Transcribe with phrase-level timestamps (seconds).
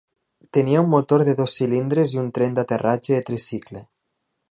[0.57, 3.89] Tenia un motor de dos cilindres i un tren d'aterratge de tricicle.